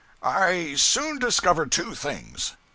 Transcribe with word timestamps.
]}I 0.43 0.73
soon 0.77 1.19
discovered 1.19 1.71
two 1.71 1.93
things. 1.93 2.53